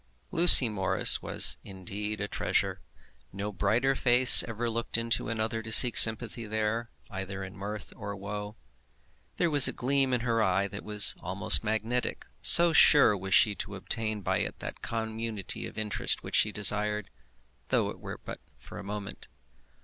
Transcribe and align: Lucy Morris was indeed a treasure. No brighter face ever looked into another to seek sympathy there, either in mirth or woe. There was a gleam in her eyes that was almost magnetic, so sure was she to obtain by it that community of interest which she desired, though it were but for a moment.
Lucy 0.31 0.67
Morris 0.67 1.21
was 1.21 1.59
indeed 1.63 2.19
a 2.19 2.27
treasure. 2.27 2.81
No 3.31 3.51
brighter 3.51 3.93
face 3.93 4.41
ever 4.41 4.67
looked 4.67 4.97
into 4.97 5.29
another 5.29 5.61
to 5.61 5.71
seek 5.71 5.95
sympathy 5.95 6.47
there, 6.47 6.89
either 7.11 7.43
in 7.43 7.55
mirth 7.55 7.93
or 7.95 8.15
woe. 8.15 8.55
There 9.37 9.51
was 9.51 9.67
a 9.67 9.71
gleam 9.71 10.11
in 10.11 10.21
her 10.21 10.41
eyes 10.41 10.71
that 10.71 10.83
was 10.83 11.13
almost 11.21 11.63
magnetic, 11.63 12.25
so 12.41 12.73
sure 12.73 13.15
was 13.15 13.35
she 13.35 13.53
to 13.57 13.75
obtain 13.75 14.21
by 14.21 14.39
it 14.39 14.57
that 14.57 14.81
community 14.81 15.67
of 15.67 15.77
interest 15.77 16.23
which 16.23 16.35
she 16.35 16.51
desired, 16.51 17.11
though 17.67 17.91
it 17.91 17.99
were 17.99 18.17
but 18.25 18.41
for 18.57 18.79
a 18.79 18.83
moment. 18.83 19.27